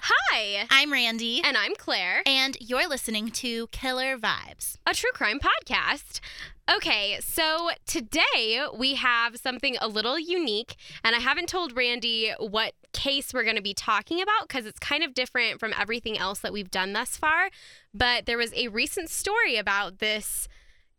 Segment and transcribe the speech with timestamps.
[0.00, 0.66] Hi.
[0.70, 1.42] I'm Randy.
[1.44, 2.22] And I'm Claire.
[2.24, 6.20] And you're listening to Killer Vibes, a true crime podcast.
[6.74, 12.72] Okay, so today we have something a little unique, and I haven't told Randy what
[12.92, 16.38] case we're going to be talking about because it's kind of different from everything else
[16.38, 17.50] that we've done thus far.
[17.92, 20.48] But there was a recent story about this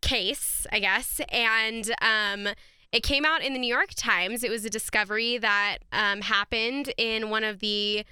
[0.02, 2.54] case, I guess, and um,
[2.92, 4.44] it came out in the New York Times.
[4.44, 8.04] It was a discovery that um, happened in one of the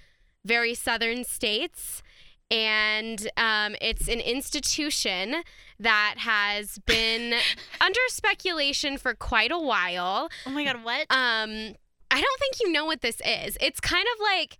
[0.44, 2.02] very southern states.
[2.50, 5.36] And um, it's an institution
[5.80, 7.34] that has been
[7.80, 10.28] under speculation for quite a while.
[10.46, 11.00] Oh my God, what?
[11.10, 11.74] Um,
[12.10, 13.56] I don't think you know what this is.
[13.60, 14.58] It's kind of like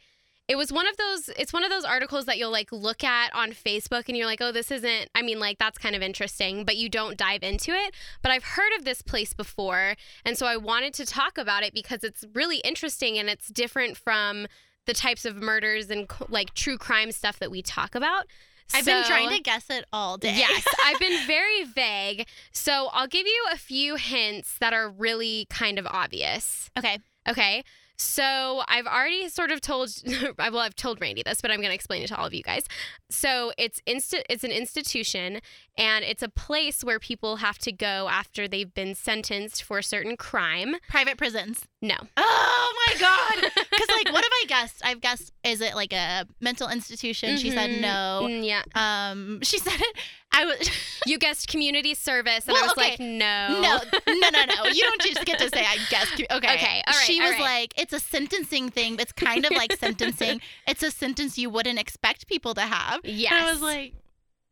[0.49, 3.35] it was one of those it's one of those articles that you'll like look at
[3.35, 6.65] on facebook and you're like oh this isn't i mean like that's kind of interesting
[6.65, 10.47] but you don't dive into it but i've heard of this place before and so
[10.47, 14.47] i wanted to talk about it because it's really interesting and it's different from
[14.87, 18.27] the types of murders and like true crime stuff that we talk about
[18.75, 20.35] I've so, been trying to guess it all day.
[20.37, 22.27] Yes, I've been very vague.
[22.53, 26.71] So I'll give you a few hints that are really kind of obvious.
[26.79, 26.99] Okay.
[27.29, 27.65] Okay.
[27.97, 29.91] So I've already sort of told,
[30.39, 32.43] well, I've told Randy this, but I'm going to explain it to all of you
[32.43, 32.65] guys.
[33.11, 35.41] So it's insta- it's an institution,
[35.77, 39.83] and it's a place where people have to go after they've been sentenced for a
[39.83, 40.77] certain crime.
[40.89, 41.67] Private prisons.
[41.81, 41.97] No.
[42.17, 43.51] Oh my god!
[43.73, 44.83] Because like, what have I guessed?
[44.85, 47.31] I've guessed is it like a mental institution?
[47.31, 47.39] Mm-hmm.
[47.39, 47.81] She said mm-hmm.
[47.81, 48.21] no.
[48.25, 48.63] Mm, yeah.
[48.75, 49.97] Um, she said it.
[50.31, 50.71] I was.
[51.07, 52.91] you guessed community service, and well, I was okay.
[52.91, 54.71] like, no, no, no, no, no.
[54.71, 56.13] You don't just get to say I guessed.
[56.15, 56.29] Okay.
[56.31, 56.83] Okay.
[56.87, 57.07] All right.
[57.07, 57.61] She all was right.
[57.61, 58.99] like, it's a sentencing thing.
[59.01, 60.41] It's kind of like sentencing.
[60.67, 63.01] It's a sentence you wouldn't expect people to have.
[63.05, 63.33] Yes.
[63.33, 63.95] And I was like,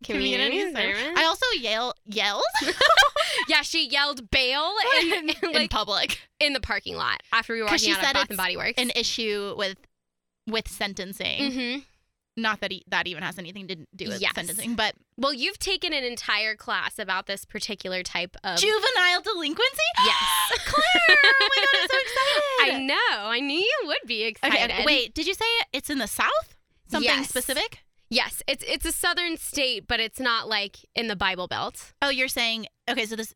[0.04, 1.18] community, community service.
[1.18, 2.42] I also yell yelled.
[3.48, 7.60] yeah, she yelled bail in, in, like, in, public in the parking lot after we
[7.60, 8.74] were walking out of Bath and Body Works.
[8.78, 9.76] An issue with
[10.46, 11.40] with sentencing.
[11.40, 11.78] Mm-hmm.
[12.36, 14.32] Not that he, that even has anything to do with yes.
[14.34, 19.76] sentencing, but well, you've taken an entire class about this particular type of juvenile delinquency.
[20.04, 20.84] Yes, Claire.
[21.10, 21.96] oh my god, I'm so
[22.69, 22.75] excited.
[22.75, 23.28] I know.
[23.28, 24.70] I knew you would be excited.
[24.70, 26.56] Okay, wait, did you say it's in the South?
[26.88, 27.28] Something yes.
[27.28, 27.80] specific?
[28.10, 31.93] Yes, it's it's a southern state, but it's not like in the Bible Belt.
[32.03, 33.06] Oh, you're saying okay.
[33.06, 33.34] So this,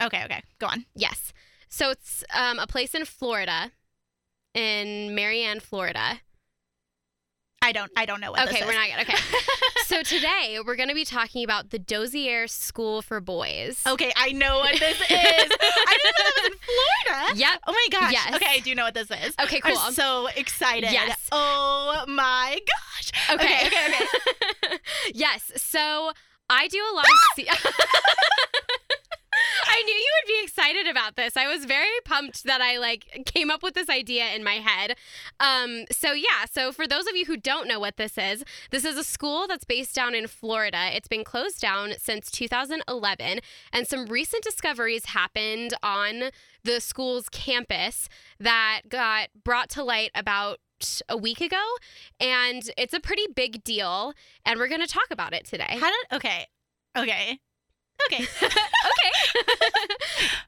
[0.00, 0.86] okay, okay, go on.
[0.94, 1.32] Yes,
[1.68, 3.72] so it's um, a place in Florida,
[4.54, 6.20] in Marianna, Florida.
[7.64, 7.90] I don't.
[7.96, 8.46] I don't know what.
[8.46, 9.08] Okay, we're not good.
[9.08, 9.22] Okay.
[9.86, 13.82] so today we're going to be talking about the Dozier School for Boys.
[13.86, 15.06] Okay, I know what this is.
[15.10, 16.58] I didn't know that was in
[17.08, 17.38] Florida.
[17.38, 17.60] Yep.
[17.66, 18.12] Oh my gosh.
[18.12, 18.34] Yes.
[18.34, 19.34] Okay, I do know what this is.
[19.42, 19.78] Okay, cool.
[19.78, 20.92] I'm so excited.
[20.92, 21.26] Yes.
[21.32, 23.30] Oh my gosh.
[23.32, 23.66] Okay.
[23.66, 23.66] Okay.
[23.66, 24.04] Okay.
[24.64, 24.78] okay.
[25.14, 25.50] yes.
[25.56, 26.12] So
[26.50, 27.44] I do a lot of.
[29.74, 31.36] I knew you would be excited about this.
[31.36, 34.96] I was very pumped that I like came up with this idea in my head.
[35.40, 38.84] Um, so yeah, so for those of you who don't know what this is, this
[38.84, 40.90] is a school that's based down in Florida.
[40.92, 43.40] It's been closed down since 2011,
[43.72, 46.30] and some recent discoveries happened on
[46.62, 48.08] the school's campus
[48.38, 50.60] that got brought to light about
[51.08, 51.62] a week ago
[52.20, 54.12] and it's a pretty big deal
[54.44, 55.64] and we're going to talk about it today.
[55.68, 56.46] How did okay.
[56.96, 57.38] Okay.
[58.06, 58.24] Okay.
[58.42, 59.94] okay.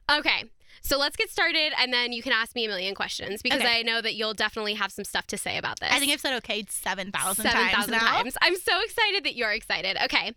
[0.19, 0.43] okay.
[0.81, 3.79] So let's get started, and then you can ask me a million questions because okay.
[3.79, 5.89] I know that you'll definitely have some stuff to say about this.
[5.91, 7.85] I think I've said okay 7,000 7, times.
[7.85, 8.37] 7,000 times.
[8.41, 9.97] I'm so excited that you're excited.
[10.05, 10.33] Okay.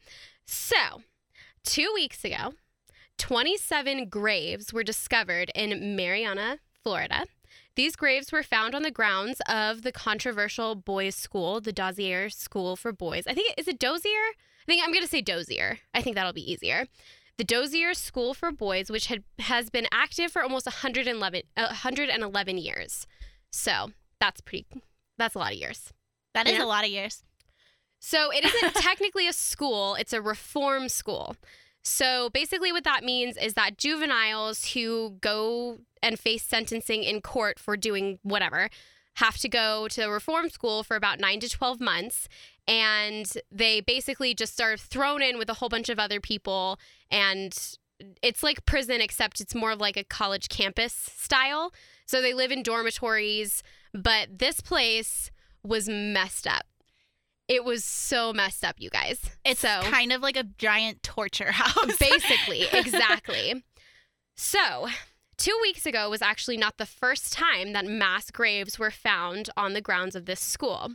[0.46, 1.02] So,
[1.62, 2.54] two weeks ago,
[3.18, 7.26] 27 graves were discovered in Marianna, Florida.
[7.76, 12.76] These graves were found on the grounds of the controversial boys' school, the Dozier School
[12.76, 13.24] for Boys.
[13.28, 14.32] I think, is it Dozier?
[14.70, 15.80] I think I'm going to say Dozier.
[15.92, 16.86] I think that'll be easier.
[17.38, 23.08] The Dozier School for Boys, which had has been active for almost 111, 111 years.
[23.50, 24.66] So that's pretty.
[25.18, 25.92] That's a lot of years.
[26.34, 27.24] That is a lot of years.
[27.98, 31.34] So it isn't technically a school; it's a reform school.
[31.82, 37.58] So basically, what that means is that juveniles who go and face sentencing in court
[37.58, 38.68] for doing whatever
[39.16, 42.28] have to go to the reform school for about nine to 12 months.
[42.70, 46.78] And they basically just are thrown in with a whole bunch of other people.
[47.10, 47.52] And
[48.22, 51.72] it's like prison, except it's more of like a college campus style.
[52.06, 53.64] So they live in dormitories.
[53.92, 55.32] But this place
[55.64, 56.62] was messed up.
[57.48, 59.20] It was so messed up, you guys.
[59.44, 61.96] It's so, kind of like a giant torture house.
[61.98, 63.64] basically, exactly.
[64.36, 64.86] So,
[65.40, 69.72] Two weeks ago was actually not the first time that mass graves were found on
[69.72, 70.90] the grounds of this school.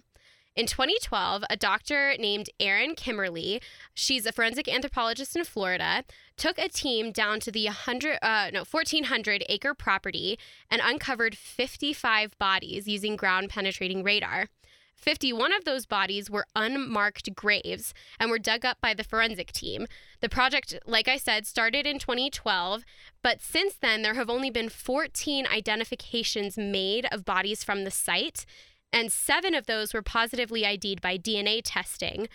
[0.56, 3.62] In 2012, a doctor named Erin Kimmerle,
[3.94, 6.06] she's a forensic anthropologist in Florida,
[6.38, 10.40] took a team down to the 100 uh, no 1400 acre property
[10.72, 14.48] and uncovered 55 bodies using ground penetrating radar.
[14.96, 19.88] 51 of those bodies were unmarked graves and were dug up by the forensic team.
[20.22, 22.86] The project, like I said, started in 2012,
[23.22, 28.46] but since then there have only been 14 identifications made of bodies from the site,
[28.92, 32.28] and seven of those were positively ID'd by DNA testing.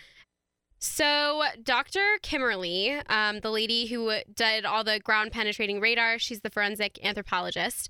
[0.79, 2.17] So, Dr.
[2.23, 7.89] Kimmerle, um, the lady who did all the ground penetrating radar, she's the forensic anthropologist.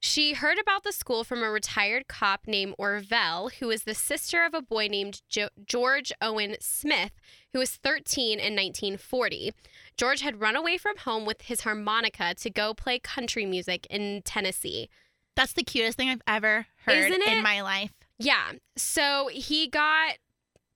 [0.00, 4.44] She heard about the school from a retired cop named Ovell, who is the sister
[4.44, 7.12] of a boy named jo- George Owen Smith,
[7.52, 9.52] who was 13 in 1940.
[9.96, 14.20] George had run away from home with his harmonica to go play country music in
[14.22, 14.90] Tennessee.
[15.36, 17.92] That's the cutest thing I've ever heard in my life.
[18.18, 18.52] Yeah.
[18.76, 20.16] So he got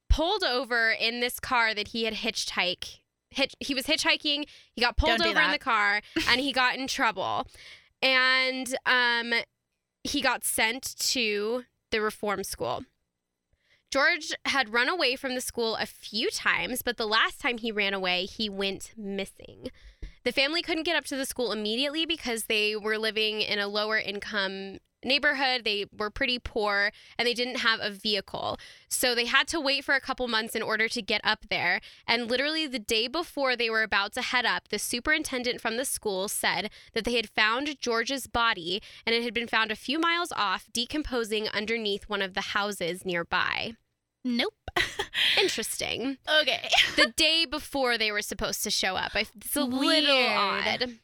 [0.08, 2.98] pulled over in this car that he had hitchhike.
[3.30, 4.46] Hitch, he was hitchhiking.
[4.72, 7.46] He got pulled Don't over in the car and he got in trouble.
[8.02, 9.32] And um,
[10.04, 12.84] he got sent to the reform school.
[13.90, 17.72] George had run away from the school a few times, but the last time he
[17.72, 19.70] ran away, he went missing.
[20.22, 23.69] The family couldn't get up to the school immediately because they were living in a
[23.69, 25.64] lower income neighborhood.
[25.64, 28.58] They were pretty poor and they didn't have a vehicle.
[28.88, 31.81] So they had to wait for a couple months in order to get up there.
[32.06, 35.84] And literally the day before they were about to head up, the superintendent from the
[35.84, 39.99] school said that they had found George's body and it had been found a few
[39.99, 43.73] miles off, decomposing underneath one of the houses nearby.
[44.25, 44.55] Nope.
[45.38, 46.19] Interesting.
[46.43, 46.69] Okay.
[46.96, 49.12] the day before they were supposed to show up.
[49.14, 50.99] I, it's a little odd.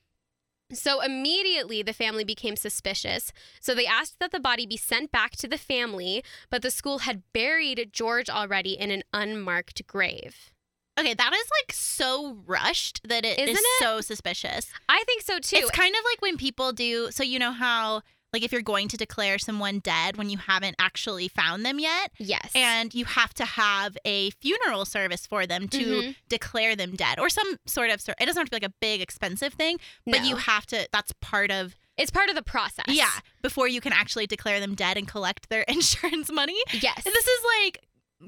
[0.73, 3.33] So immediately the family became suspicious.
[3.61, 7.01] So they asked that the body be sent back to the family, but the school
[7.01, 10.53] had buried George already in an unmarked grave.
[10.99, 13.83] Okay, that is like so rushed that it is Isn't it?
[13.83, 14.67] so suspicious.
[14.89, 15.57] I think so too.
[15.57, 18.03] It's kind of like when people do so you know how
[18.37, 22.11] like if you're going to declare someone dead when you haven't actually found them yet
[22.19, 22.51] yes.
[22.55, 26.17] and you have to have a funeral service for them to Mhm.
[26.29, 29.01] declare them dead or some sort of it doesn't have to be like a big
[29.01, 30.29] expensive thing but No.
[30.29, 32.85] you have to that's part of it's part of the process.
[32.89, 33.11] yeah
[33.41, 37.03] before you can actually declare them dead and collect their insurance money Yes.
[37.07, 37.79] and this is like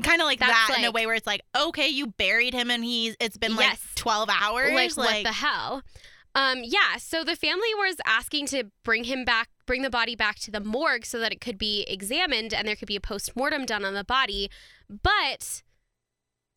[0.02, 2.70] kind of like That's that in a way where it's like okay you buried him
[2.70, 5.82] and he's it's been like 12 hours like, what the hell?
[6.34, 10.38] Um, yeah, so the family was asking to bring him back, bring the body back
[10.40, 13.36] to the morgue so that it could be examined and there could be a post
[13.36, 14.50] mortem done on the body.
[14.88, 15.62] But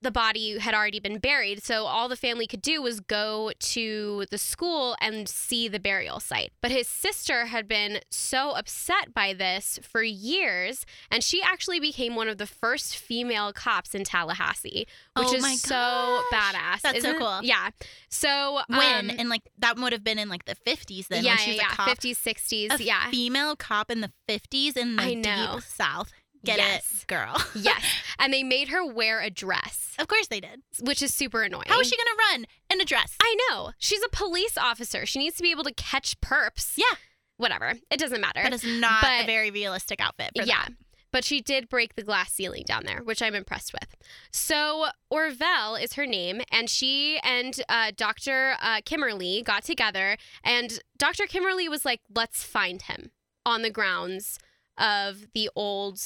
[0.01, 4.25] the body had already been buried, so all the family could do was go to
[4.31, 6.51] the school and see the burial site.
[6.61, 12.15] But his sister had been so upset by this for years, and she actually became
[12.15, 14.87] one of the first female cops in Tallahassee,
[15.17, 16.81] which Oh is so badass.
[16.81, 17.19] That's so isn't it?
[17.19, 17.39] cool.
[17.43, 17.69] Yeah.
[18.09, 21.31] So when um, and like that would have been in like the 50s then yeah,
[21.31, 21.75] when she was yeah, a yeah.
[21.75, 22.79] cop 50s, 60s.
[22.79, 23.09] a yeah.
[23.09, 25.55] female cop in the 50s in the I know.
[25.55, 26.11] deep south
[26.43, 27.01] get Yes.
[27.03, 27.83] it girl yes.
[28.19, 31.65] And they made her wear a dress, of course they did which is super annoying.
[31.67, 33.71] how is she gonna run in a dress I know.
[33.77, 35.05] She's a police officer.
[35.05, 36.73] She needs to be able to catch perps.
[36.77, 36.95] Yeah.
[37.37, 37.73] Whatever.
[37.89, 38.41] It doesn't matter.
[38.43, 40.63] that is not a very realistic outfit for yeah.
[40.67, 40.73] that
[41.11, 43.95] But she did break the glass ceiling down there, which I'm impressed with.
[44.31, 48.55] So Ovell is her name, and she and uh, Dr.
[48.61, 51.25] Uh, Kimmerle got together, and Dr.
[51.25, 53.11] Kimmerle was like, "Let's find him
[53.45, 54.37] on the grounds
[54.77, 55.99] of the old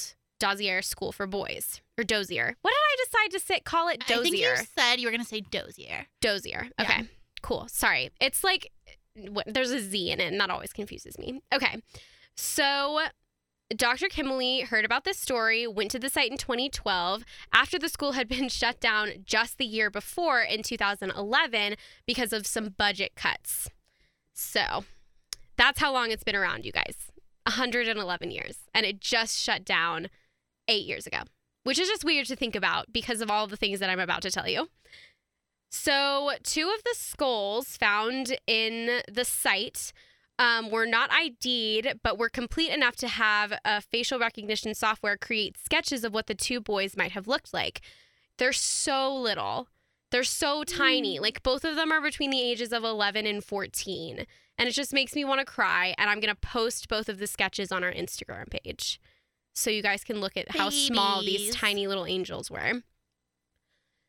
[0.49, 2.55] Dozier School for Boys or Dozier.
[2.61, 3.59] What did I decide to say?
[3.61, 4.19] Call it Dozier?
[4.19, 6.69] i think you said you were gonna say dozier Dozier.
[6.79, 6.85] Yeah.
[6.85, 7.09] Okay.
[7.41, 7.67] Cool.
[7.69, 8.11] Sorry.
[8.21, 8.71] It's like
[9.47, 11.41] there's a Z in it, and that always confuses me.
[11.53, 11.81] Okay.
[12.35, 12.99] So
[13.75, 14.07] Dr.
[14.07, 18.27] Kimberly heard about this story, went to the site in 2012 after the school had
[18.35, 21.75] been shut down just the year before in 2011
[22.05, 23.69] because of some budget cuts.
[24.33, 24.83] So
[25.57, 26.95] that's how long it's been around, you guys
[27.47, 28.57] 111 years.
[28.73, 30.09] And it just shut down
[30.67, 31.19] eight years ago,
[31.63, 34.21] which is just weird to think about because of all the things that I'm about
[34.23, 34.69] to tell you.
[35.69, 39.91] So, two of the skulls found in the site
[40.37, 45.57] um, were not ID'd, but were complete enough to have a facial recognition software create
[45.57, 47.81] sketches of what the two boys might have looked like.
[48.37, 49.69] They're so little.
[50.11, 51.19] They're so tiny.
[51.19, 54.25] Like both of them are between the ages of 11 and 14.
[54.57, 55.93] And it just makes me want to cry.
[55.97, 58.99] And I'm going to post both of the sketches on our Instagram page
[59.55, 62.83] so you guys can look at how small these tiny little angels were.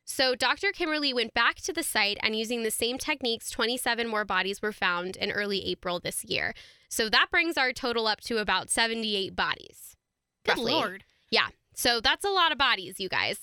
[0.05, 0.71] So Dr.
[0.71, 4.71] Kimberly went back to the site and using the same techniques, 27 more bodies were
[4.71, 6.53] found in early April this year.
[6.87, 9.97] So that brings our total up to about 78 bodies.
[10.45, 10.71] good roughly.
[10.71, 11.47] lord Yeah.
[11.73, 13.39] So that's a lot of bodies, you guys.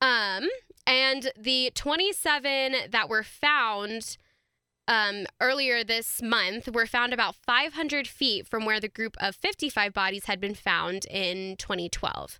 [0.00, 0.48] Um,
[0.86, 4.16] and the 27 that were found
[4.88, 9.92] um, earlier this month were found about 500 feet from where the group of 55
[9.92, 12.38] bodies had been found in 2012.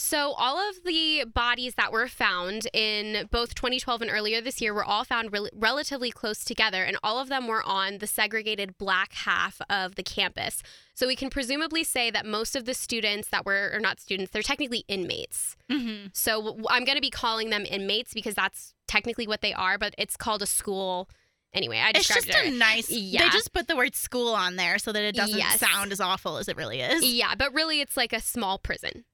[0.00, 4.72] So, all of the bodies that were found in both 2012 and earlier this year
[4.72, 8.78] were all found rel- relatively close together, and all of them were on the segregated
[8.78, 10.62] black half of the campus.
[10.94, 14.30] So, we can presumably say that most of the students that were, or not students,
[14.30, 15.56] they're technically inmates.
[15.68, 16.10] Mm-hmm.
[16.12, 19.78] So, w- I'm going to be calling them inmates because that's technically what they are,
[19.78, 21.08] but it's called a school.
[21.54, 22.34] Anyway, I It's just it.
[22.46, 22.90] a nice.
[22.90, 23.22] Yeah.
[23.24, 25.58] They just put the word school on there so that it doesn't Yes.
[25.60, 27.04] sound as awful as it really is.
[27.04, 29.04] Yeah, but really it's like a small prison.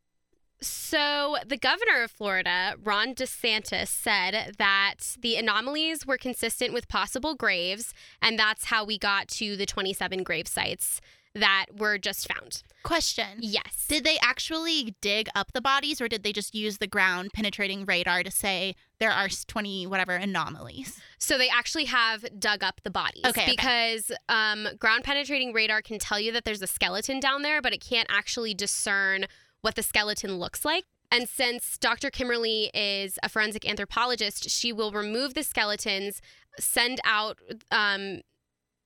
[0.61, 7.35] So, the governor of Florida, Ron DeSantis, said that the anomalies were consistent with possible
[7.35, 11.01] graves, and that's how we got to the 27 grave sites
[11.35, 12.63] that were just found.
[12.85, 13.39] Question.
[13.41, 13.87] Yes.
[13.89, 17.85] Did they actually dig up the bodies or did they just use the ground penetrating
[17.85, 21.01] radar to say there are 20 whatever anomalies?
[21.19, 23.25] So they actually have dug up the bodies.
[23.25, 23.51] Okay, okay.
[23.51, 27.73] Because um, ground penetrating radar can tell you that there's a skeleton down there, but
[27.73, 29.25] it can't actually discern
[29.63, 30.85] what the skeleton looks like.
[31.11, 32.11] And since Dr.
[32.11, 36.21] Kimberly is a forensic anthropologist, she will remove the skeletons,
[36.59, 37.39] send out
[37.71, 38.21] um,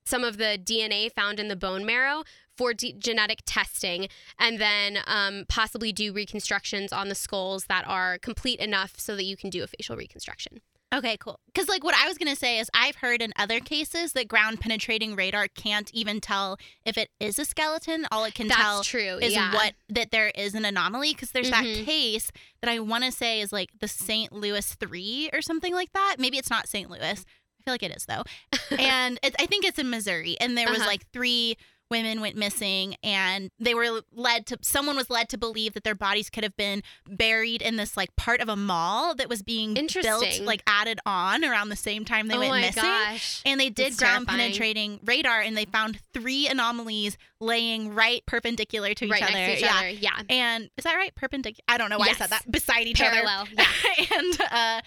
[0.08, 2.24] some of the DNA found in the bone marrow
[2.56, 8.18] for d- genetic testing, and then um, possibly do reconstructions on the skulls that are
[8.18, 10.60] complete enough so that you can do a facial reconstruction.
[10.92, 11.38] Okay, cool.
[11.46, 14.26] Because, like, what I was going to say is I've heard in other cases that
[14.26, 18.06] ground penetrating radar can't even tell if it is a skeleton.
[18.10, 19.18] All it can That's tell true.
[19.20, 19.52] is yeah.
[19.52, 21.12] what that there is an anomaly.
[21.12, 21.76] Because there's Mhm.
[21.76, 24.32] that case that I want to say is like the St.
[24.32, 26.16] Louis 3 or something like that.
[26.18, 26.88] Maybe it's not St.
[26.88, 27.22] Louis.
[27.68, 28.22] Feel like it is, though.
[28.78, 30.36] and it, I think it's in Missouri.
[30.40, 30.86] And there was Uh-huh.
[30.88, 31.56] like three
[31.90, 35.94] women went missing and they were led to someone was led to believe that their
[35.94, 39.72] bodies could have been buried in this like part of a mall that was being
[39.72, 43.40] built like added on around the same time they oh went missing gosh.
[43.46, 44.48] and they did That's ground terrifying.
[44.50, 49.52] penetrating radar and they found three anomalies laying right perpendicular to each right other to
[49.54, 49.88] each yeah other.
[49.88, 50.20] Yeah.
[50.28, 53.40] and is that right perpendicular i don't know why i said that beside each Parallel.
[53.40, 54.04] other Yeah.
[54.18, 54.80] and uh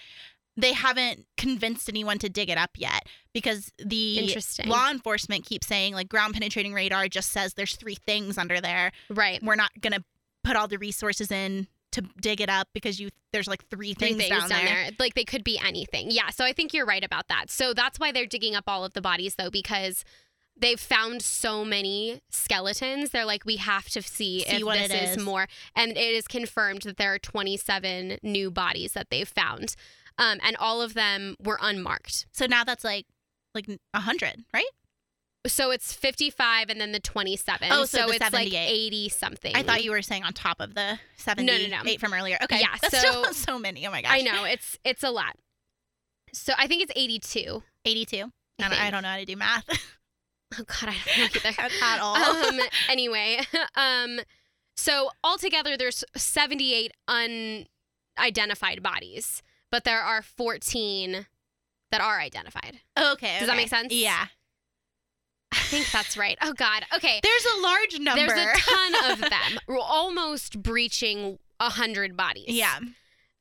[0.56, 4.34] they haven't convinced anyone to dig it up yet because the
[4.66, 8.92] law enforcement keeps saying like ground penetrating radar just says there's three things under there.
[9.08, 9.42] right.
[9.42, 10.04] We're not gonna
[10.44, 14.08] put all the resources in to dig it up because you there's like three Three
[14.14, 14.90] things, things down, there.
[14.98, 16.10] Like they could be anything.
[16.10, 16.28] Yeah.
[16.30, 17.50] So I think you're right about that.
[17.50, 20.04] So that's why they're digging up all of the bodies though, because
[20.54, 23.10] they've found so many skeletons.
[23.10, 25.24] They're like, we have to see, See if this is.
[25.24, 25.46] more.
[25.74, 29.74] And it is confirmed that there are 27 new bodies that they've found.
[30.18, 32.26] Um, and all of them were unmarked.
[32.32, 33.06] So now that's like
[33.54, 34.64] like a hundred, right?
[35.46, 37.68] So it's 55 and then the 27.
[37.72, 39.56] Oh, so the it's like 80 something.
[39.56, 41.90] I thought you were saying on top of the seventy No, no, no.
[41.90, 42.38] eight from earlier.
[42.44, 43.84] Okay, Yeah, that's so- still so many.
[43.86, 44.44] Oh my gosh, I know.
[44.44, 45.34] It's it's a lot.
[46.32, 47.62] So I think it's 82.
[47.84, 48.30] eighty two.
[48.60, 49.64] I, don't- I don't know how to do math
[50.58, 51.74] Oh God, I don't know either.
[51.82, 52.14] at all.
[52.16, 53.40] um, anyway,
[53.74, 54.20] um,
[54.76, 56.92] so altogether, there's 78
[58.16, 59.42] unidentified bodies,
[59.72, 61.26] but there are 14
[61.90, 62.78] that are identified.
[62.96, 63.92] okay, Does that make sense?
[63.92, 64.26] Yeah,
[65.52, 66.38] I think that's right.
[66.40, 66.84] Oh God.
[66.94, 67.20] Okay.
[67.24, 68.26] there's a large number.
[68.34, 69.58] There's a ton of them.
[69.66, 72.44] We're almost breaching a 100 bodies.
[72.48, 72.78] yeah.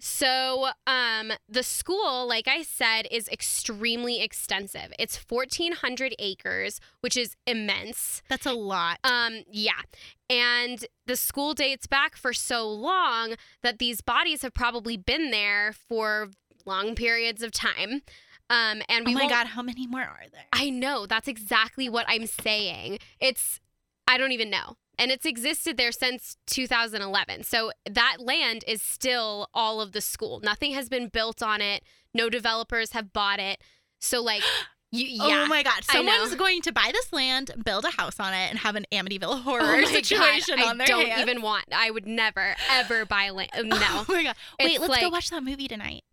[0.04, 4.92] So, um, the school, like I said, is extremely extensive.
[4.98, 8.24] It's 1,400 acres, which is immense.
[8.28, 8.98] That's a lot.
[9.04, 9.84] Um, yeah.
[10.28, 15.72] And the school dates back for so long that these bodies have probably been there
[15.72, 16.32] for
[16.66, 18.02] long periods of time.
[18.50, 20.46] Um, and we oh my god, how many more are there?
[20.52, 21.06] I know.
[21.06, 22.98] That's exactly what I'm saying.
[23.20, 23.60] It's,
[24.08, 24.78] I don't even know.
[25.02, 27.44] And it's existed there since 2011.
[27.44, 30.40] So that land is still all of the school.
[30.44, 31.84] Nothing has been built on it.
[32.14, 33.60] No developers have bought it.
[34.00, 34.44] So, like,
[34.92, 35.44] you, oh yeah.
[35.44, 38.60] Oh my god, someone's going to buy this land, build a house on it, and
[38.60, 40.70] have an Amityville oh horror Oh situation God.
[40.70, 41.22] on their I don't hands.
[41.22, 41.66] even want.
[41.76, 43.50] I would never ever buy land.
[43.58, 44.36] Um, no Oh my god.
[44.60, 46.04] Wait, It's let's go watch that movie tonight.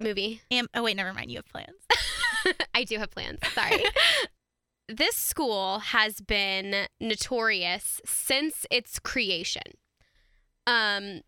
[0.00, 0.40] movie.
[0.50, 1.30] Am- oh wait, never mind.
[1.30, 2.56] You have plans.
[2.74, 3.38] I do have plans.
[3.54, 3.84] Sorry.
[4.88, 9.62] this school has been notorious since its creation.
[10.66, 11.20] Um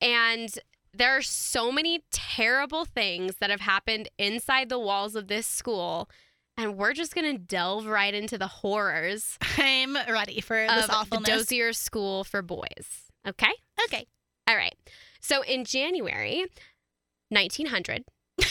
[0.00, 0.50] and
[0.94, 6.08] there are so many terrible things that have happened inside the walls of this school
[6.56, 11.28] and we're just going to delve right into the horrors I'm ready for this awfulness.
[11.28, 13.10] Dozier School for Boys.
[13.26, 13.52] Okay?
[13.84, 14.06] okay.
[14.48, 14.74] All right.
[15.20, 16.46] So in January
[17.28, 18.04] 1900,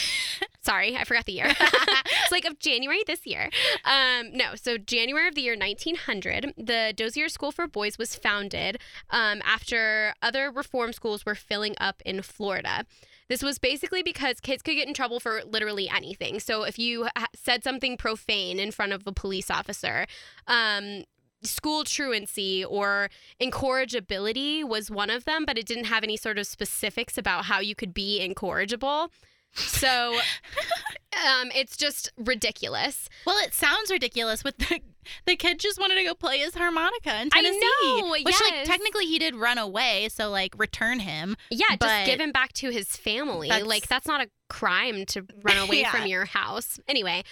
[0.62, 1.46] sorry, I forgot the year.
[1.60, 3.50] it's like January this year.
[3.84, 8.78] Um, no, so January of the year 1900, the Dozier School for Boys was founded
[9.10, 12.84] um, after other reform schools were filling up in Florida.
[13.28, 16.40] This was basically because kids could get in trouble for literally anything.
[16.40, 20.06] So if you said something profane in front of a police officer,
[20.46, 21.04] um,
[21.42, 26.46] school truancy or incorrigibility was one of them, but it didn't have any sort of
[26.46, 29.10] specifics about how you could be incorrigible.
[29.58, 30.14] So
[31.12, 33.08] um, it's just ridiculous.
[33.26, 34.80] Well, it sounds ridiculous with the
[35.26, 37.60] the kid just wanted to go play his harmonica in I Tennessee.
[38.02, 41.34] know, Which like technically he did run away, so like return him.
[41.50, 43.48] Yeah, just give him back to his family.
[43.48, 45.90] That's- like that's not a crime to run away Yeah.
[45.92, 46.78] from your house.
[46.86, 47.24] Anyway,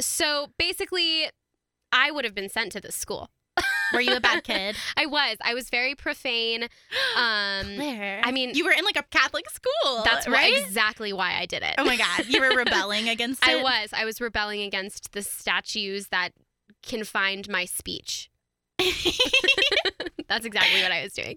[0.00, 1.26] so basically
[1.92, 3.30] I would have been sent to this school.
[3.94, 4.76] Were you a bad kid?
[4.96, 5.36] I was.
[5.42, 6.64] I was very profane.
[7.16, 8.20] Um Claire.
[8.22, 10.02] I mean- you were in like a Catholic school.
[10.04, 10.52] that's right.
[10.54, 10.64] right?
[10.64, 11.74] exactly why I did it.
[11.78, 13.50] Oh my god, you were rebelling against it.
[13.50, 13.90] I was.
[13.92, 16.30] I was rebelling against the statues that
[16.82, 18.30] confined my speech.
[20.28, 21.36] That's exactly what I was doing.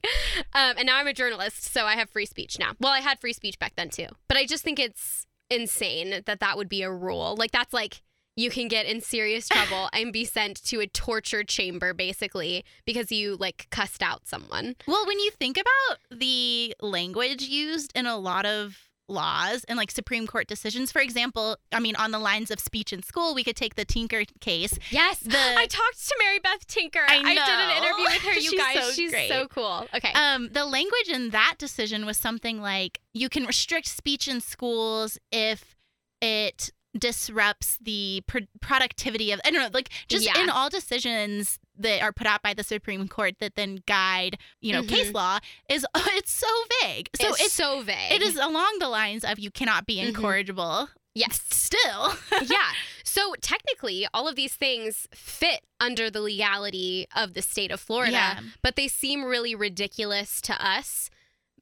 [0.53, 2.71] Um, and now I'm a journalist, so I have free speech now.
[2.79, 4.07] Well, I had free speech back then too.
[4.27, 7.35] But I just think it's insane that that would be a rule.
[7.37, 8.01] Like, that's like
[8.37, 13.11] you can get in serious trouble and be sent to a torture chamber, basically, because
[13.11, 14.75] you like cussed out someone.
[14.87, 18.77] Well, when you think about the language used in a lot of
[19.09, 22.91] laws and like Supreme Court decisions, for example, I mean, on the lines of speech
[22.91, 24.77] in school, we could take the Tinker case.
[24.91, 25.19] Yes.
[25.19, 27.05] The- I talked to Mary Beth Tinker.
[27.07, 28.83] I did an interview with her, you She's guys.
[28.83, 29.29] so She's great.
[29.29, 29.87] so cool.
[29.95, 30.11] Okay.
[30.13, 35.17] Um, the language in that decision was something like you can restrict speech in schools
[35.31, 35.75] if
[36.21, 40.41] it disrupts the pr- productivity of I don't know, like just Yeah.
[40.41, 44.73] in all decisions that are put out by the Supreme Court that then guide, you
[44.73, 45.13] know, case Mhm.
[45.13, 45.39] law
[45.69, 46.47] is it's so
[46.81, 47.09] vague.
[47.21, 48.11] So it's, it's, so vague.
[48.13, 50.07] it is along the lines of you cannot be Mhm.
[50.09, 50.89] incorrigible.
[51.13, 51.41] Yes.
[51.51, 52.15] Still.
[52.43, 52.71] yeah.
[53.03, 58.11] So technically, all of these things fit under the legality of the state of Florida,
[58.11, 58.39] Yeah.
[58.61, 61.09] but they seem really ridiculous to us.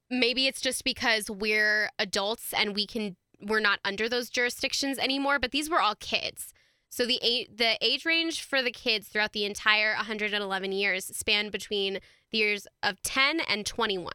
[0.10, 5.40] Maybe it's just because we're adults and we can we're not under those jurisdictions anymore,
[5.40, 6.54] but these were all kids.
[6.90, 11.52] So the age, the age range for the kids throughout the entire 111 years spanned
[11.52, 12.00] between
[12.32, 14.12] the years of 10 and 21.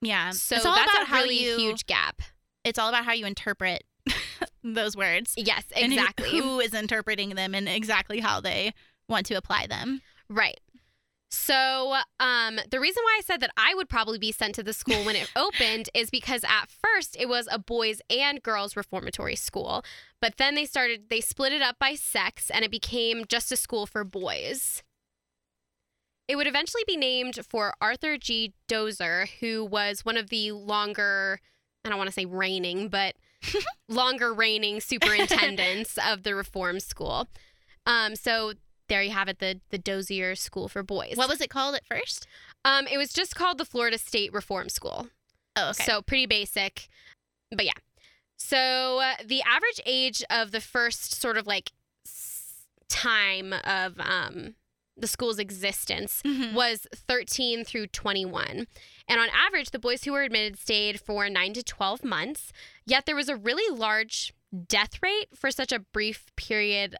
[0.00, 0.30] Yeah.
[0.30, 2.22] So it's all that's about a how really you, huge gap.
[2.62, 3.84] It's all about how you interpret
[4.62, 5.34] those words.
[5.36, 6.30] Yes, and who- exactly.
[6.30, 8.74] who is interpreting them and exactly how they
[9.08, 10.00] want to apply them.
[10.28, 10.60] Right.
[11.34, 14.72] So, um, the reason why I said that I would probably be sent to the
[14.72, 19.34] school when it opened is because at first it was a boys and girls reformatory
[19.34, 19.84] school,
[20.20, 23.56] but then they started they split it up by sex and it became just a
[23.56, 24.82] school for boys.
[26.28, 28.54] It would eventually be named for Arthur G.
[28.68, 31.40] Dozer, who was one of the longer,
[31.84, 33.16] I don't want to say reigning, but
[33.88, 37.28] longer reigning superintendents of the reform school.
[37.86, 38.54] Um, so
[38.88, 41.14] there you have it, the the Dozier School for Boys.
[41.16, 42.26] What was it called at first?
[42.64, 45.08] um, it was just called the Florida State Reform School.
[45.56, 45.84] Oh, okay.
[45.84, 46.88] So pretty basic,
[47.50, 47.72] but yeah.
[48.36, 51.70] So uh, the average age of the first sort of like
[52.06, 54.54] s- time of um,
[54.96, 56.52] the school's existence Mhm.
[56.54, 58.66] was 13 through 21.
[59.08, 62.52] And on average, the boys who were admitted stayed for 9 to 12 months.
[62.84, 64.32] Yet there was a really large
[64.68, 66.96] death rate for such a brief period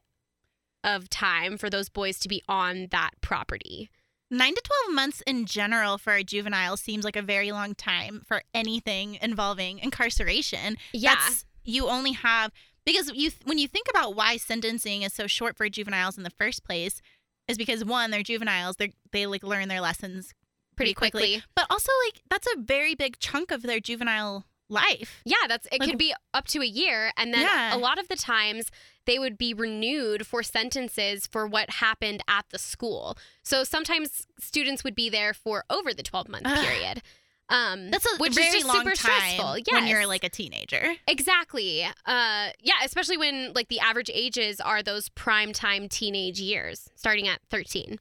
[0.84, 3.90] of time for those boys to be on that property.
[4.30, 8.22] Nine to 12 months in general for a juvenile seems like a very long time
[8.26, 10.76] for anything involving incarceration.
[10.92, 11.14] Yeah.
[11.14, 12.52] That's, you only have,
[12.84, 16.30] because you when you think about why sentencing is so short for juveniles in the
[16.30, 17.00] first place,
[17.48, 20.32] is because one, they're juveniles, they they like learn their lessons
[20.76, 21.42] pretty pretty quickly.
[21.54, 24.44] But also, like, that's a very big chunk of their juvenile
[24.74, 25.22] life.
[25.24, 27.74] Yeah, that's it Like- could be up to a year and then Yeah.
[27.74, 28.70] a lot of the times
[29.06, 33.16] they would be renewed for sentences for what happened at the school.
[33.42, 37.02] So sometimes students would be there for over the 12 month period.
[37.50, 39.58] Um That's a which very is long super time stressful.
[39.72, 40.94] when you're like a teenager.
[41.06, 41.84] Exactly.
[41.84, 47.28] Uh yeah, especially when like the average ages are those prime time teenage years, starting
[47.28, 47.98] at 13.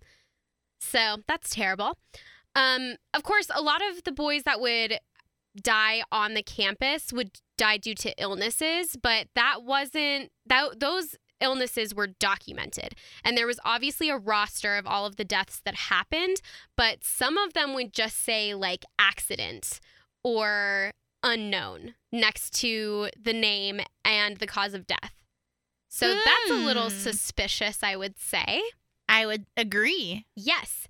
[0.80, 1.98] So, that's terrible.
[2.56, 5.00] Um of course, a lot of the boys that would
[5.62, 11.94] die on the campus would die due to illnesses, but that wasn't that those illnesses
[11.94, 12.96] were documented.
[13.24, 16.38] And there was obviously a roster of all of the deaths that happened,
[16.78, 19.80] but some of them would just say like accident
[20.24, 25.14] or unknown next to the name and the cause of death.
[25.90, 26.98] So that's a little Hmm.
[26.98, 28.62] suspicious, I would say.
[29.08, 30.26] I would agree.
[30.36, 30.88] Yes.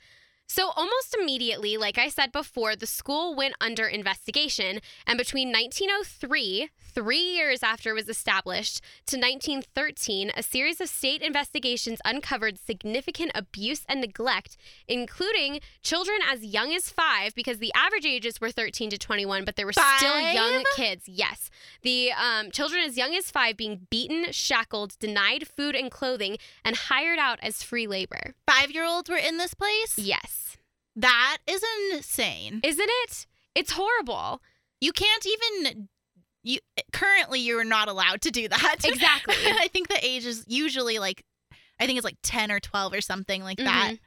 [0.48, 4.82] So, almost immediately, like I said before, the school went under investigation.
[5.08, 11.22] And between 1903, three years after it was established, to 1913, a series of state
[11.22, 18.06] investigations uncovered significant abuse and neglect, including children as young as five, because the average
[18.06, 21.08] ages were 13 to 21, but there were still young kids.
[21.08, 21.50] Yes.
[21.82, 26.76] The um, children as young as five being beaten, shackled, denied food and clothing, and
[26.76, 28.36] hired out as free labor.
[28.48, 29.98] Five year olds were in this place?
[29.98, 30.43] Yes.
[30.96, 32.60] That is insane.
[32.64, 33.28] Isn't it?
[33.56, 34.42] It's horrible.
[34.82, 35.90] You can't even.
[36.44, 36.60] You
[36.92, 38.76] currently you're not allowed to do that.
[38.84, 39.36] Exactly.
[39.46, 41.24] I think the age is usually like,
[41.80, 43.92] I think it's like ten or twelve or something like that.
[43.94, 44.00] Mhm.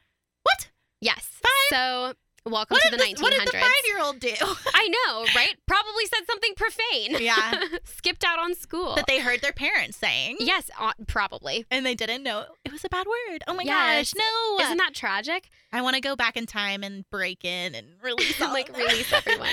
[0.43, 0.69] What?
[1.01, 1.27] Yes.
[1.41, 1.51] Five?
[1.69, 2.13] So,
[2.47, 3.61] welcome What to the this- what did the 1900s.
[3.61, 4.33] five year old do?
[4.73, 5.55] I know, right?
[5.67, 7.17] Probably said something profane.
[7.23, 7.63] Yeah.
[7.83, 8.95] Skipped out on school.
[8.95, 11.65] that they heard their parents saying, yes, uh, probably.
[11.71, 13.43] and they didn't know it was a bad word.
[13.47, 14.13] Oh my Yes.
[14.13, 14.63] gosh, no!
[14.65, 15.49] Isn't that tragic?
[15.73, 19.49] I want to go back in time and break in and release like release everyone.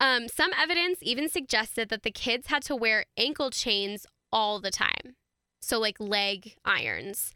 [0.00, 4.70] Um, some evidence even suggested that the kids had to wear ankle chains all the
[4.70, 5.16] time.
[5.60, 7.32] So like leg irons.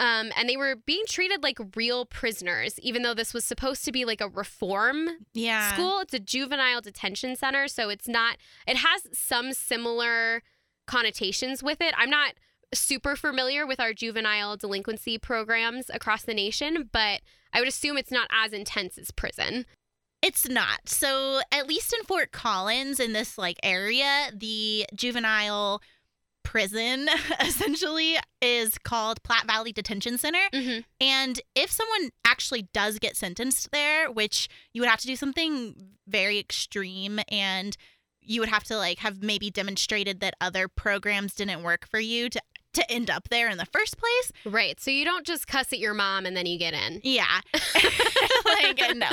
[0.00, 3.92] Um, and they were being treated like real prisoners, even though this was supposed to
[3.92, 5.74] be like a reform yeah.
[5.74, 6.00] school.
[6.00, 8.38] It's a juvenile detention center, so it's not.
[8.66, 10.42] It has some similar
[10.86, 11.92] connotations with it.
[11.98, 12.32] I'm not
[12.72, 17.20] super familiar with our juvenile delinquency programs across the nation, but
[17.52, 19.66] I would assume it's not as intense as prison.
[20.22, 20.88] It's not.
[20.88, 25.82] So at least in Fort Collins, in this like area, the juvenile
[26.50, 27.08] prison
[27.40, 30.48] essentially is called Platte Valley Detention Center.
[30.52, 30.80] Mm-hmm.
[31.00, 35.76] And if someone actually does get sentenced there, which you would have to do something
[36.08, 37.76] very extreme and
[38.20, 42.28] you would have to like have maybe demonstrated that other programs didn't work for you
[42.28, 42.40] to
[42.72, 44.32] to end up there in the first place.
[44.44, 44.78] Right.
[44.80, 47.00] So you don't just cuss at your mom and then you get in.
[47.02, 47.40] Yeah.
[48.44, 49.08] like no.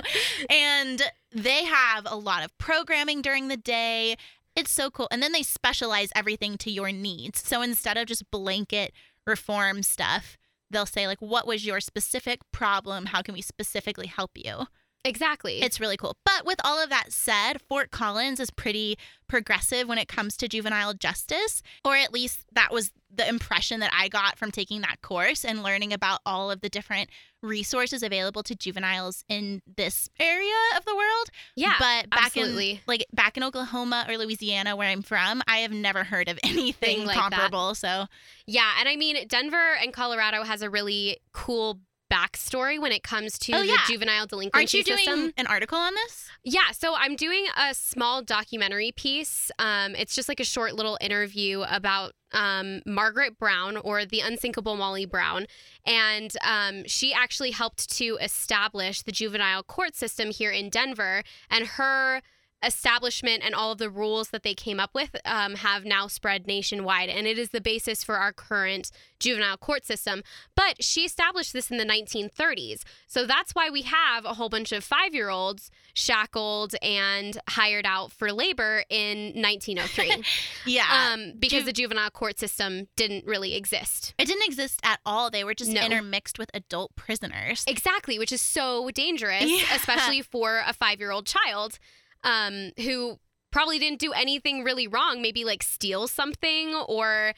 [0.50, 4.15] And they have a lot of programming during the day.
[4.57, 5.07] It's so cool.
[5.11, 7.47] And then they specialize everything to your needs.
[7.47, 8.91] So instead of just blanket
[9.27, 10.35] reform stuff,
[10.71, 13.05] they'll say like what was your specific problem?
[13.05, 14.65] How can we specifically help you?
[15.05, 15.62] Exactly.
[15.62, 16.17] It's really cool.
[16.25, 20.47] But with all of that said, Fort Collins is pretty progressive when it comes to
[20.47, 25.01] juvenile justice, or at least that was the impression that I got from taking that
[25.01, 27.10] course and learning about all of the different
[27.41, 31.29] resources available to juveniles in this area of the world.
[31.55, 31.75] yeah.
[31.79, 36.03] but back in like back in Oklahoma or Louisiana where I'm from, I have never
[36.03, 37.31] heard of anything Thing like that.
[37.31, 37.75] comparable.
[37.75, 38.05] So,
[38.45, 41.79] Yeah, and I mean Denver and Colorado has a really cool
[42.11, 45.93] backstory when it comes to Oh, the juvenile delinquency aren't you doing an article on
[45.93, 46.29] this?
[46.43, 49.51] Yeah, so I'm doing a small documentary piece.
[49.59, 54.75] Um, it's just like a short little interview about um, Margaret Brown or the unsinkable
[54.75, 55.45] Molly Brown.
[55.85, 61.23] And um, she actually helped to establish the juvenile court system here in Denver.
[61.49, 62.21] And her
[62.63, 66.47] establishment and all of the rules that they came up with um, have now spread
[66.47, 67.09] nationwide.
[67.09, 70.23] And it is the basis for our current juvenile court system.
[70.55, 72.81] But she established this in the 1930s.
[73.07, 77.85] So that's why we have a whole bunch of five year olds shackled and hired
[77.85, 80.23] out for labor in 1903
[80.65, 81.11] Yeah.
[81.13, 84.13] um, because Ju- the juvenile court system didn't really exist.
[84.17, 85.29] it didn't exist at all.
[85.29, 85.81] They were just No.
[85.81, 87.63] intermixed with adult prisoners.
[87.67, 89.75] Exactly, which is so dangerous, Yeah.
[89.75, 91.79] especially for a five year old child
[92.27, 93.19] um, who
[93.51, 97.33] probably didn't do anything really wrong, maybe like steal something or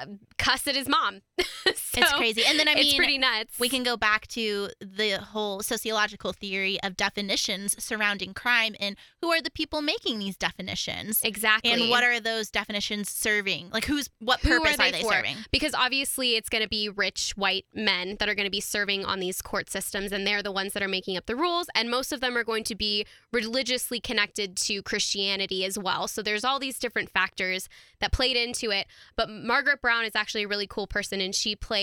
[0.00, 0.06] uh,
[0.38, 1.20] cuss at his mom.
[1.92, 2.42] So, it's crazy.
[2.46, 3.58] And then I it's mean, pretty nuts.
[3.58, 9.28] we can go back to the whole sociological theory of definitions surrounding crime and who
[9.32, 11.72] are the people making these definitions exactly.
[11.72, 13.70] and what are those definitions serving?
[13.72, 15.36] Like who's what Who purpose are are they they, serving?
[15.50, 19.04] because obviously it's going to be rich white men that are going to be serving
[19.04, 21.90] on these court systems and they're the ones that are making up the rules and
[21.90, 26.44] most of them are going to be religiously connected to christianity as well so there's
[26.44, 27.68] all these different factors
[28.00, 31.56] that played into it but margaret brown is actually a really cool person and she
[31.56, 31.79] played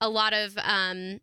[0.00, 1.20] a lot of um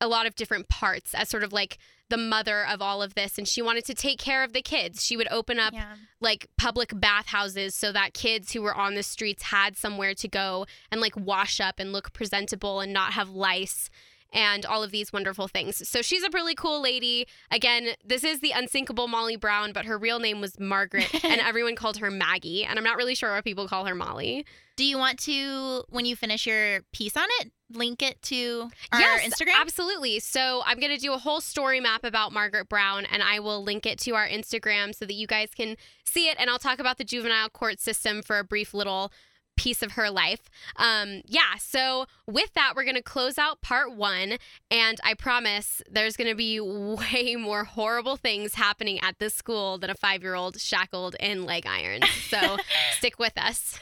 [0.00, 3.38] a lot of different parts as sort of like the mother of all of this
[3.38, 5.94] and she wanted to take care of the kids she would open up Yeah.
[6.20, 10.66] like public bathhouses so that kids who were on the streets had somewhere to go
[10.90, 13.88] and like wash up and look presentable and not have lice
[14.36, 15.88] and all of these wonderful things.
[15.88, 17.26] So she's a really cool lady.
[17.50, 21.74] Again, this is the unsinkable Molly Brown, but her real name was Margaret and everyone
[21.74, 22.62] called her Maggie.
[22.62, 24.44] And I'm not really sure why people call her Molly.
[24.76, 29.00] Do you want to when you finish your piece on it, link it to our
[29.00, 29.58] yes, Instagram?
[29.58, 30.20] Absolutely.
[30.20, 33.64] So I'm going to do a whole story map about Margaret Brown and I will
[33.64, 36.36] link it to our Instagram so that you guys can see it.
[36.38, 39.10] And I'll talk about the juvenile court system for a brief little
[39.56, 40.50] piece of her life.
[40.76, 44.36] Um, yeah, so with that, we're going to close out part one.
[44.70, 49.78] And I promise there's going to be way more horrible things happening at this school
[49.78, 52.08] than a five year old shackled in leg irons.
[52.28, 52.56] So
[52.92, 53.78] stick with us.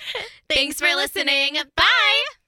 [0.48, 1.56] Thanks, for listening.
[1.76, 2.43] Bye.